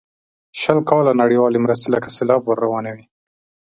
[0.61, 3.05] شل کاله نړیوالې مرستې لکه سیلاب ور روانې وې.